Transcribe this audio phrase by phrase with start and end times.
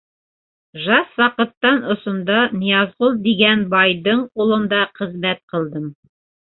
[0.85, 5.91] Жас ваҡыттан осонда Ныязғол дигән байдың ҡулында ҡызмәт ҡылдым.